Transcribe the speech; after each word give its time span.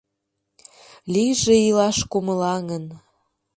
Лийже 1.13 1.55
илаш 1.67 1.97
кумылаҥын 2.11 2.85